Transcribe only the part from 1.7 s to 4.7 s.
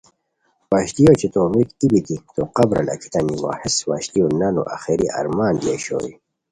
ای بیتی تو قبرہ لاکھیتانی وا ہیس وشلیو نانو